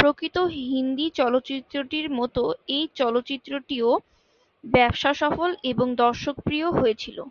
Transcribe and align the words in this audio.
প্রকৃত 0.00 0.36
হিন্দি 0.68 1.06
চলচ্চিত্রটির 1.14 2.06
মত 2.10 2.36
এই 2.68 2.84
চলচ্চিত্রটিও 2.96 3.88
ব্যবসাসফল 4.64 5.50
এবং 5.70 5.86
দর্শকপ্রিয় 6.02 6.68
হয়েছিলো। 6.72 7.24